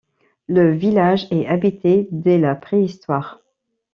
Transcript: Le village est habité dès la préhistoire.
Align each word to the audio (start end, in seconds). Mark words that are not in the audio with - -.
Le 0.47 0.71
village 0.71 1.27
est 1.29 1.45
habité 1.45 2.07
dès 2.11 2.39
la 2.39 2.55
préhistoire. 2.55 3.39